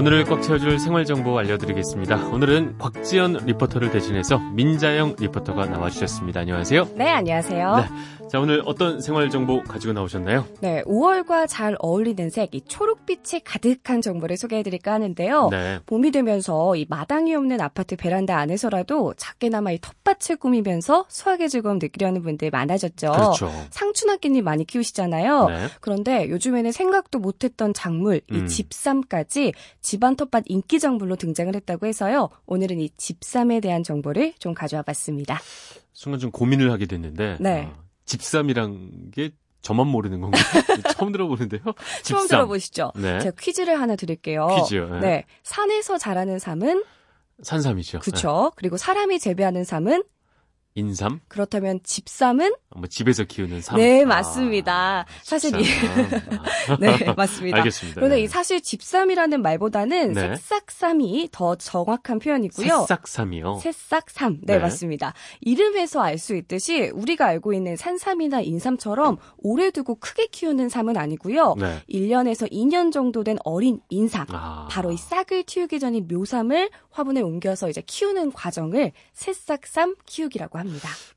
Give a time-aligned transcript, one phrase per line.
[0.00, 2.28] 오늘을 꽉 채워줄 생활정보 알려드리겠습니다.
[2.28, 6.40] 오늘은 곽지연 리포터를 대신해서 민자영 리포터가 나와주셨습니다.
[6.40, 6.88] 안녕하세요.
[6.94, 7.76] 네, 안녕하세요.
[7.76, 8.28] 네.
[8.30, 10.46] 자, 오늘 어떤 생활정보 가지고 나오셨나요?
[10.60, 15.48] 네, 5월과 잘 어울리는 색, 이 초록빛이 가득한 정보를 소개해드릴까 하는데요.
[15.50, 15.80] 네.
[15.84, 22.22] 봄이 되면서 이 마당이 없는 아파트 베란다 안에서라도 작게나마 이 텃밭을 꾸미면서 수확의 즐거움 느끼려는
[22.22, 23.10] 분들 많아졌죠.
[23.10, 23.52] 그렇죠.
[23.70, 25.48] 상추나끼님 많이 키우시잖아요.
[25.48, 25.66] 네.
[25.80, 28.46] 그런데 요즘에는 생각도 못했던 작물, 이 음.
[28.46, 29.52] 집삼까지
[29.90, 32.28] 집안 텃밭 인기 작물로 등장을 했다고 해서요.
[32.46, 35.40] 오늘은 이 집삼에 대한 정보를 좀 가져와 봤습니다.
[35.92, 37.38] 순간 좀 고민을 하게 됐는데.
[37.40, 37.62] 네.
[37.64, 40.42] 어, 집삼이란 게 저만 모르는 건가요?
[40.96, 41.62] 처음 들어보는데요.
[42.04, 42.28] 처음 집삼.
[42.28, 42.92] 들어보시죠?
[42.94, 43.18] 네.
[43.18, 44.46] 제가 퀴즈를 하나 드릴게요.
[44.60, 44.90] 퀴즈요.
[44.90, 45.00] 네.
[45.00, 45.24] 네.
[45.42, 46.84] 산에서 자라는 삶은
[47.42, 47.98] 산삼이죠.
[47.98, 48.52] 그쵸.
[48.54, 50.02] 그리고 사람이 재배하는 삶은 네.
[50.74, 51.20] 인삼?
[51.28, 53.76] 그렇다면 집삼은 뭐 집에서 키우는 삼.
[53.78, 55.04] 네 아, 맞습니다.
[55.22, 55.64] 사실 이.
[56.68, 57.58] 아, 네 맞습니다.
[57.58, 57.96] 알겠습니다.
[57.96, 58.22] 그런데 네.
[58.22, 60.36] 이 사실 집삼이라는 말보다는 네.
[60.36, 62.86] 새싹삼이 더 정확한 표현이고요.
[62.86, 63.58] 새싹삼이요.
[63.60, 64.38] 새싹삼.
[64.44, 64.58] 네, 네.
[64.60, 65.12] 맞습니다.
[65.40, 71.54] 이름에서 알 수 있듯이 우리가 알고 있는 산삼이나 인삼처럼 오래 두고 크게 키우는 삼은 아니고요.
[71.58, 71.82] 네.
[71.88, 74.26] 1년에서 2년 정도 된 어린 인삼.
[74.30, 74.68] 아.
[74.70, 80.59] 바로 이 싹을 틔우기 전인 묘삼을 화분에 옮겨서 이제 키우는 과정을 새싹삼 키우기라고 합니다.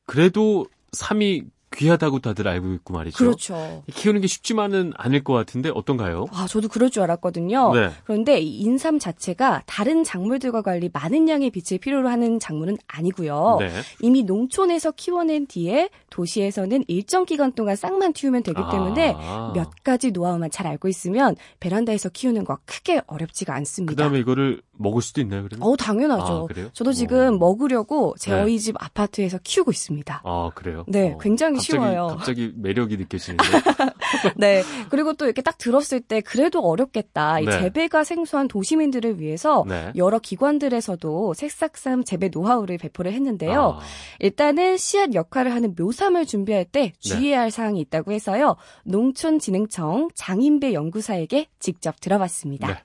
[0.05, 1.43] 그래도 삼이
[1.75, 3.17] 귀하다고 다들 알고 있고 말이죠.
[3.17, 3.83] 그렇죠.
[3.91, 6.27] 키우는 게 쉽지만은 않을 것 같은데 어떤가요?
[6.31, 7.73] 와, 저도 그럴 줄 알았거든요.
[7.73, 7.89] 네.
[8.03, 13.57] 그런데 이 인삼 자체가 다른 작물들과 달리 많은 양의 빛을 필요로 하는 작물은 아니고요.
[13.59, 13.71] 네.
[14.01, 19.51] 이미 농촌에서 키워낸 뒤에 도시에서는 일정 기간 동안 싹만 틔우면 되기 때문에 아.
[19.55, 23.91] 몇 가지 노하우만 잘 알고 있으면 베란다에서 키우는 거 크게 어렵지가 않습니다.
[23.91, 25.67] 그다음에 이거를 먹을 수도 있나요, 그러면?
[25.67, 26.33] 어, 당연하죠.
[26.33, 26.69] 아, 그래요?
[26.73, 27.37] 저도 지금 어.
[27.37, 28.41] 먹으려고 제 네.
[28.41, 30.21] 어이 집 아파트에서 키우고 있습니다.
[30.23, 30.83] 아, 그래요?
[30.87, 32.07] 네, 굉장히 갑자기, 쉬워요.
[32.07, 33.43] 갑자기 매력이 느껴지는데.
[34.37, 34.63] 네.
[34.89, 37.39] 그리고 또 이렇게 딱 들었을 때 그래도 어렵겠다.
[37.39, 37.51] 이 네.
[37.51, 39.91] 재배가 생소한 도시민들을 위해서 네.
[39.95, 43.77] 여러 기관들에서도 색싹삼 재배 노하우를 배포를 했는데요.
[43.79, 43.79] 아,
[44.19, 46.93] 일단은 씨앗 역할을 하는 묘삼을 준비할 때 네.
[46.99, 48.55] 주의해야 할 사항이 있다고 해서요.
[48.85, 52.83] 농촌진흥청 장인배 연구사에게 직접 들어봤습니다.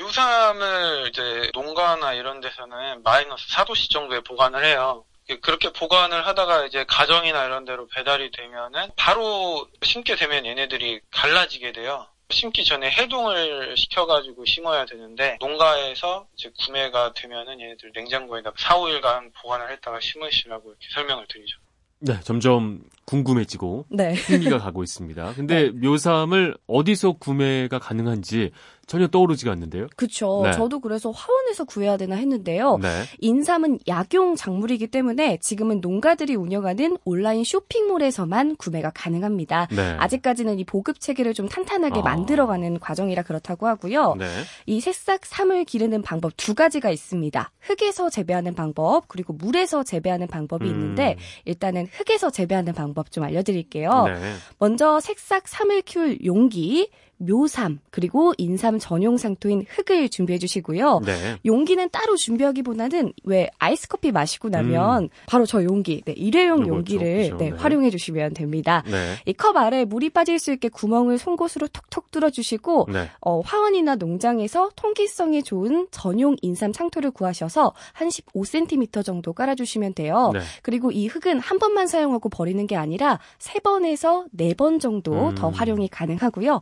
[0.00, 0.04] 네.
[0.04, 5.04] 묘삼을 이제 농가나 이런 데서는 마이너스 4도씨 정도에 보관을 해요.
[5.42, 12.06] 그렇게 보관을 하다가 이제 가정이나 이런 데로 배달이 되면은 바로 심게 되면 얘네들이 갈라지게 돼요.
[12.30, 19.70] 심기 전에 해동을 시켜가지고 심어야 되는데 농가에서 이제 구매가 되면은 얘네들 냉장고에다 4, 5일간 보관을
[19.72, 21.58] 했다가 심으시라고 이렇게 설명을 드리죠.
[22.02, 24.14] 네, 점점 궁금해지고 네.
[24.14, 25.34] 흥미가 가고 있습니다.
[25.34, 28.52] 근데 묘삼을 어디서 구매가 가능한지
[28.90, 29.86] 전혀 떠오르지가 않는데요.
[29.94, 30.40] 그쵸.
[30.42, 30.50] 네.
[30.50, 32.78] 저도 그래서 화원에서 구해야 되나 했는데요.
[32.78, 32.88] 네.
[33.20, 39.68] 인삼은 약용 작물이기 때문에 지금은 농가들이 운영하는 온라인 쇼핑몰에서만 구매가 가능합니다.
[39.70, 39.96] 네.
[39.96, 42.02] 아직까지는 이 보급 체계를 좀 탄탄하게 아.
[42.02, 44.16] 만들어가는 과정이라 그렇다고 하고요.
[44.18, 44.26] 네.
[44.66, 47.52] 이 새싹 삼을 기르는 방법 두 가지가 있습니다.
[47.60, 50.70] 흙에서 재배하는 방법 그리고 물에서 재배하는 방법이 음.
[50.70, 54.06] 있는데 일단은 흙에서 재배하는 방법 좀 알려드릴게요.
[54.06, 54.32] 네.
[54.58, 56.90] 먼저 색싹 삼을 키울 용기,
[57.20, 61.00] 묘삼 그리고 인삼 전용 상토인 흙을 준비해 주시고요.
[61.04, 61.36] 네.
[61.44, 66.68] 용기는 따로 준비하기보다는 왜 아이스 커피 마시고 나면 바로 저 용기, 네, 일회용 음.
[66.68, 67.36] 용기를 있죠.
[67.36, 67.56] 네, 네.
[67.56, 68.82] 활용해 주시면 됩니다.
[68.86, 69.16] 네.
[69.26, 73.08] 이컵 아래 물이 빠질 수 있게 구멍을 송곳으로 톡톡 뚫어 주시고 네.
[73.20, 80.30] 어, 화원이나 농장에서 통기성이 좋은 전용 인삼 상토를 구하셔서 한 15cm 정도 깔아 주시면 돼요.
[80.32, 80.40] 네.
[80.62, 85.34] 그리고 이 흙은 한 번만 사용하고 버리는 게 아니라 세 번에서 네 번 정도 음.
[85.36, 86.60] 더 활용이 가능하고요.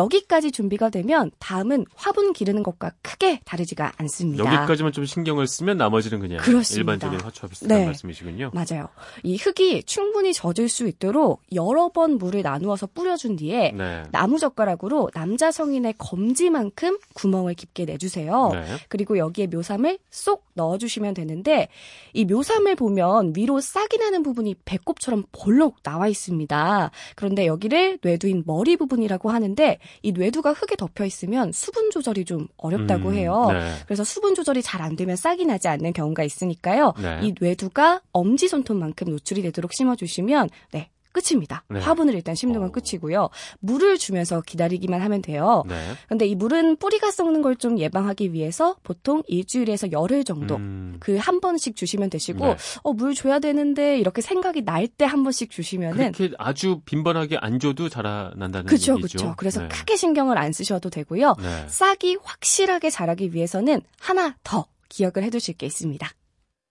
[0.00, 0.04] 네.
[0.04, 4.44] 여기까지 준비가 되면 다음은 화분 기르는 것과 크게 다르지가 않습니다.
[4.44, 6.92] 여기까지만 좀 신경을 쓰면 나머지는 그냥 그렇습니다.
[6.92, 7.86] 일반적인 화초와 비슷한 네.
[7.86, 8.50] 말씀이시군요.
[8.54, 8.88] 맞아요.
[9.22, 14.02] 이 흙이 충분히 젖을 수 있도록 여러 번 물을 나누어서 뿌려준 뒤에 네.
[14.10, 18.50] 나무 젓가락으로 남자 성인의 검지만큼 구멍을 깊게 내주세요.
[18.52, 18.64] 네.
[18.88, 21.68] 그리고 여기에 묘삼을 쏙 넣어주시면 되는데
[22.12, 26.90] 이 묘삼을 보면 위로 싹이 나는 부분이 배꼽처럼 볼록 나와 있습니다.
[27.14, 33.10] 그런데 여기를 뇌두인 머리 부분이라고 하는데 이 뇌두가 흙에 덮여 있으면 수분 조절이 좀 어렵다고
[33.10, 33.48] 음, 해요.
[33.50, 33.60] 네.
[33.86, 36.94] 그래서 수분 조절이 잘 안 되면 싹이 나지 않는 경우가 있으니까요.
[37.02, 37.20] 네.
[37.22, 41.64] 이 뇌두가 엄지 손톱만큼 노출이 되도록 심어주시면 네 끝입니다.
[41.68, 41.80] 네.
[41.80, 42.72] 화분을 일단 심는 건 어.
[42.72, 43.28] 끝이고요.
[43.60, 45.64] 물을 주면서 기다리기만 하면 돼요.
[45.68, 45.76] 네.
[46.08, 51.40] 근데 이 물은 뿌리가 썩는 걸 좀 예방하기 위해서 보통 일주일에서 열흘 정도 음, 그한
[51.40, 52.56] 번씩 주시면 되시고 네.
[52.84, 57.58] 어 물 줘야 되는데 이렇게 생각이 날 때 한 번씩 주시면은 그렇게 아주 빈번하게 안
[57.58, 59.18] 줘도 자라난다는 그쵸 얘기죠.
[59.18, 59.34] 그쵸.
[59.36, 59.68] 그래서 네.
[59.68, 61.34] 크게 신경을 안 쓰셔도 되고요.
[61.40, 61.64] 네.
[61.68, 66.08] 싹이 확실하게 자라기 위해서는 하나 더 기억을 해두실 게 있습니다.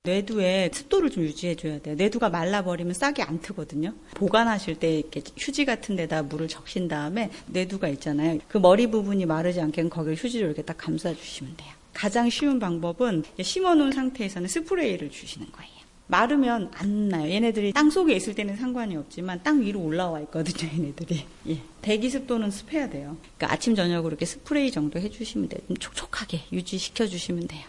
[0.04, 1.94] 뇌두에 습도를 좀 유지해줘야 돼요.
[1.96, 3.94] 뇌두가 말라버리면 싹이 안 트거든요.
[4.16, 8.40] 보관하실 때 이렇게 휴지 같은 데다 물을 적신 다음에 뇌두가 있잖아요.
[8.48, 11.74] 그 머리 부분이 마르지 않게 거기를 휴지로 이렇게 딱 감싸주시면 돼요.
[11.94, 15.69] 가장 쉬운 방법은 심어놓은 상태에서는 스프레이를 주시는 거예요.
[16.07, 17.30] 마르면 안 나요.
[17.30, 20.72] 얘네들이 땅 속에 있을 때는 상관이 없지만 땅 위로 올라와 있거든요.
[20.74, 21.25] 얘네들이.
[21.50, 21.57] 예.
[21.81, 23.18] 대기 습도는 습해야 돼요.
[23.36, 25.62] 그러니까 아침 저녁으로 이렇게 스프레이 정도 해주시면 돼요.
[25.68, 27.66] 좀 촉촉하게 유지시켜 주시면 돼요.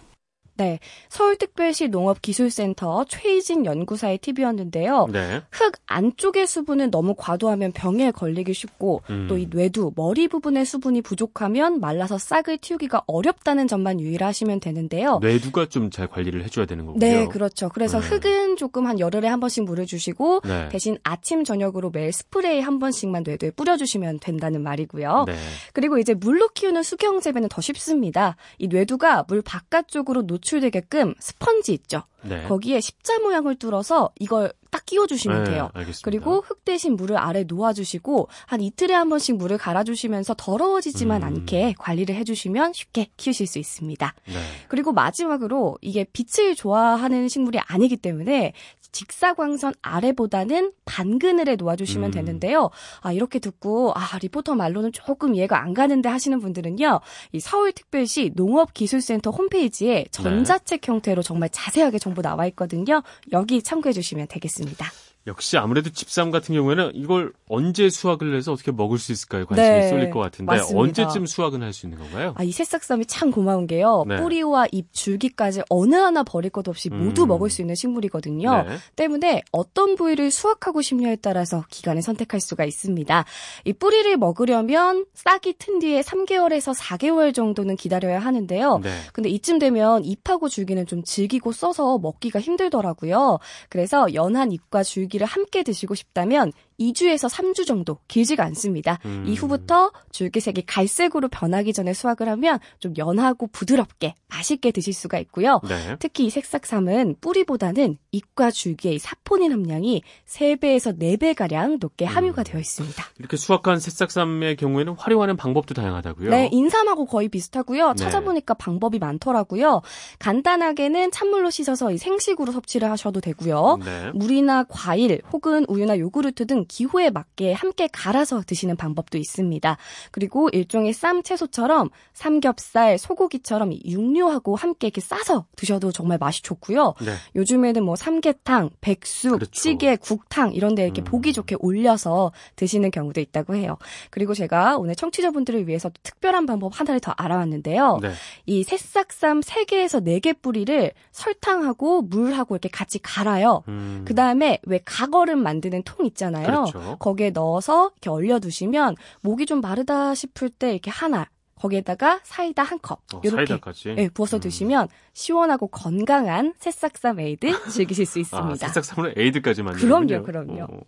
[0.60, 0.78] 네,
[1.08, 5.08] 서울특별시 농업기술센터 최희진 연구사의 팁이었는데요.
[5.12, 5.42] 네.
[5.50, 9.26] 흙 안쪽의 수분은 너무 과도하면 병에 걸리기 쉽고 음.
[9.28, 15.18] 또이 뇌두 머리 부분의 수분이 부족하면 말라서 싹을 틔우기가 어렵다는 점만 유의하시면 되는데요.
[15.20, 16.98] 뇌두가 좀 잘 관리를 해줘야 되는 거고요.
[16.98, 17.68] 네, 그렇죠.
[17.68, 18.08] 그래서 네.
[18.08, 20.68] 흙은 조금 한 열흘에 한 번씩 물을 주시고 네.
[20.68, 25.24] 대신 아침 저녁으로 매일 스프레이 한 번씩만 뇌두에 뿌려주시면 된다는 말이고요.
[25.26, 25.34] 네.
[25.72, 28.36] 그리고 이제 물로 키우는 수경 재배는 더 쉽습니다.
[28.58, 32.02] 이 뇌두가 물 바깥쪽으로 노출 되게끔 스펀지 있죠.
[32.22, 32.42] 네.
[32.48, 35.70] 거기에 십자 모양을 뚫어서 이걸 딱 끼워주시면 네, 돼요.
[35.74, 36.00] 알겠습니다.
[36.04, 41.26] 그리고 흙 대신 물을 아래 놓아주시고 한 이틀에 한 번씩 물을 갈아주시면서 더러워지지만 음.
[41.26, 44.14] 않게 관리를 해주시면 쉽게 키우실 수 있습니다.
[44.26, 44.34] 네.
[44.68, 48.52] 그리고 마지막으로 이게 빛을 좋아하는 식물이 아니기 때문에
[48.92, 52.10] 직사광선 아래보다는 반그늘에 놓아주시면 음.
[52.10, 52.70] 되는데요.
[53.00, 57.00] 아 이렇게 듣고 아 리포터 말로는 조금 이해가 안 가는데 하시는 분들은요.
[57.32, 63.02] 이 서울특별시 농업기술센터 홈페이지에 전자책 형태로 정말 자세하게 정보 나와 있거든요.
[63.32, 64.86] 여기 참고해 주시면 되겠습니다.
[65.26, 69.88] 역시 아무래도 집삼 같은 경우에는 이걸 언제 수확을 해서 어떻게 먹을 수 있을까에 관심이 네,
[69.88, 70.80] 쏠릴 것 같은데 맞습니다.
[70.80, 72.34] 언제쯤 수확은 할 수 있는 건가요?
[72.36, 74.04] 아, 이 새싹쌈이 참 고마운 게요.
[74.08, 74.16] 네.
[74.16, 77.28] 뿌리와 잎, 줄기까지 어느 하나 버릴 것 없이 모두 음.
[77.28, 78.62] 먹을 수 있는 식물이거든요.
[78.62, 78.76] 네.
[78.96, 83.24] 때문에 어떤 부위를 수확하고 싶냐에 따라서 기간을 선택할 수가 있습니다.
[83.66, 88.78] 이 뿌리를 먹으려면 싹이 튼 뒤에 3개월에서 4개월 정도는 기다려야 하는데요.
[88.82, 88.90] 네.
[89.12, 93.38] 근데 이쯤 되면 잎하고 줄기는 좀 질기고 써서 먹기가 힘들더라고요.
[93.68, 98.98] 그래서 연한 잎과 줄기 를 함께 드시고 싶다면 2주에서 3주 정도 길지가 않습니다.
[99.04, 99.24] 음.
[99.26, 105.60] 이후부터 줄기색이 갈색으로 변하기 전에 수확을 하면 좀 연하고 부드럽게 맛있게 드실 수가 있고요.
[105.68, 105.96] 네.
[105.98, 112.58] 특히 이 색싹삼은 뿌리보다는 잎과 줄기의 이 사포닌 함량이 3배에서 4배 가량 높게 함유가 되어
[112.60, 113.04] 있습니다.
[113.18, 116.30] 이렇게 수확한 새싹삼의 경우에는 활용하는 방법도 다양하다고요.
[116.30, 117.88] 네, 인삼하고 거의 비슷하고요.
[117.88, 117.94] 네.
[117.96, 119.82] 찾아보니까 방법이 많더라고요.
[120.18, 123.78] 간단하게는 찬물로 씻어서 이 생식으로 섭취를 하셔도 되고요.
[123.84, 124.10] 네.
[124.14, 129.76] 물이나 과일 혹은 우유나 요구르트 등 기호에 맞게 함께 갈아서 드시는 방법도 있습니다.
[130.12, 136.94] 그리고 일종의 쌈 채소처럼 삼겹살, 소고기처럼 이 육류하고 함께 이렇게 싸서 드셔도 정말 맛이 좋고요.
[137.04, 137.14] 네.
[137.34, 139.50] 요즘에는 뭐 삼계탕, 백숙, 그렇죠.
[139.50, 141.04] 찌개, 국탕 이런 데 이렇게 음.
[141.04, 143.76] 보기 좋게 올려서 드시는 경우도 있다고 해요.
[144.10, 147.98] 그리고 제가 오늘 청취자분들을 위해서 특별한 방법 하나를 더 알아왔는데요.
[148.00, 148.12] 네.
[148.46, 153.64] 이 새싹쌈 3개에서 4개 뿌리를 설탕하고 물하고 이렇게 같이 갈아요.
[153.66, 154.04] 음.
[154.06, 156.59] 그 다음에 왜 가거름 만드는 통 있잖아요.
[156.64, 156.96] 그렇죠.
[156.98, 163.00] 거기에 넣어서 이렇게 얼려두시면 목이 좀 마르다 싶을 때 이렇게 하나 거기에다가 사이다 한 컵
[163.12, 163.94] 어, 이렇게 사이다까지.
[163.98, 164.40] 예, 부어서 음.
[164.40, 168.66] 드시면 시원하고 건강한 새싹쌈 에이드 즐기실 수 아, 있습니다.
[168.68, 170.22] 새싹삼으로 에이드까지 만드는군요.
[170.22, 170.62] 그럼요, 그럼요.
[170.74, 170.80] 어.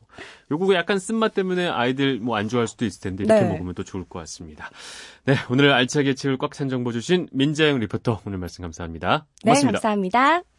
[0.50, 3.48] 요거 약간 쓴맛 때문에 아이들 뭐 안 좋아할 수도 있을 텐데 이렇게 네.
[3.52, 4.70] 먹으면 또 좋을 것 같습니다.
[5.26, 9.26] 네, 오늘 알차게 책을 꽉 찬 정보 주신 민자영 리포터 오늘 말씀 감사합니다.
[9.44, 9.78] 네, 고맙습니다.
[9.80, 10.51] 감사합니다.